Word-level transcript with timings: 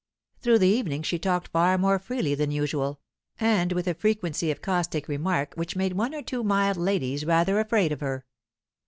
Through 0.41 0.57
the 0.57 0.67
evening 0.67 1.03
she 1.03 1.19
talked 1.19 1.49
far 1.49 1.77
more 1.77 1.99
freely 1.99 2.33
than 2.33 2.49
usual, 2.49 2.99
and 3.39 3.71
with 3.71 3.85
a 3.87 3.93
frequency 3.93 4.49
of 4.49 4.59
caustic 4.59 5.07
remark 5.07 5.53
which 5.53 5.75
made 5.75 5.93
one 5.93 6.15
or 6.15 6.23
two 6.23 6.43
mild 6.43 6.77
ladies 6.77 7.23
rather 7.23 7.59
afraid 7.59 7.91
of 7.91 7.99
her. 8.01 8.25